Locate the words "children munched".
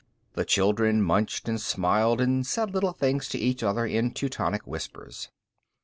0.45-1.47